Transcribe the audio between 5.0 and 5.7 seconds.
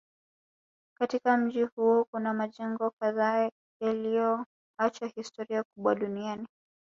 historia